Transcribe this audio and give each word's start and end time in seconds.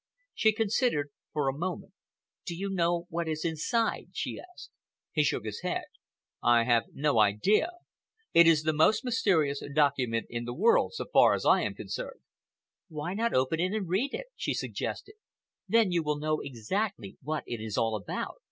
She 0.33 0.51
considered 0.51 1.11
for 1.31 1.47
a 1.47 1.55
moment. 1.55 1.93
"Do 2.47 2.55
you 2.55 2.71
know 2.71 3.05
what 3.09 3.27
is 3.27 3.45
inside?" 3.45 4.07
she 4.13 4.39
asked. 4.39 4.71
He 5.11 5.21
shook 5.23 5.45
his 5.45 5.61
head. 5.61 5.83
"I 6.41 6.63
have 6.63 6.85
no 6.93 7.19
idea. 7.19 7.69
It 8.33 8.47
is 8.47 8.63
the 8.63 8.73
most 8.73 9.05
mysterious 9.05 9.61
document 9.75 10.25
in 10.27 10.45
the 10.45 10.55
world, 10.55 10.95
so 10.95 11.05
far 11.13 11.35
as 11.35 11.45
I 11.45 11.61
am 11.61 11.75
concerned." 11.75 12.21
"Why 12.87 13.13
not 13.13 13.35
open 13.35 13.59
it 13.59 13.73
and 13.75 13.87
read 13.87 14.15
it?" 14.15 14.25
she 14.35 14.55
suggested; 14.55 15.17
"then 15.67 15.91
you 15.91 16.01
will 16.01 16.17
know 16.17 16.39
exactly 16.39 17.19
what 17.21 17.43
it 17.45 17.61
is 17.61 17.77
all 17.77 17.95
about. 17.95 18.39